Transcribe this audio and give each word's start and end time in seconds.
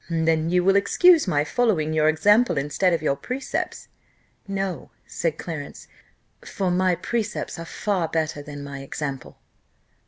"Then 0.09 0.49
you 0.49 0.63
will 0.63 0.75
excuse 0.75 1.27
my 1.27 1.43
following 1.43 1.93
your 1.93 2.09
example 2.09 2.57
instead 2.57 2.91
of 2.91 3.03
your 3.03 3.15
precepts." 3.15 3.87
"No," 4.47 4.89
said 5.05 5.37
Clarence, 5.37 5.87
"for 6.43 6.71
my 6.71 6.95
precepts 6.95 7.59
are 7.59 7.65
far 7.65 8.07
better 8.07 8.41
than 8.41 8.63
my 8.63 8.79
example." 8.79 9.37